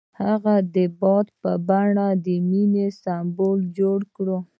هغه 0.21 0.55
د 0.75 0.77
باد 0.99 1.27
په 1.41 1.51
بڼه 1.67 2.07
د 2.25 2.27
مینې 2.49 2.87
سمبول 3.03 3.59
جوړ 3.77 3.99
کړ. 4.15 4.27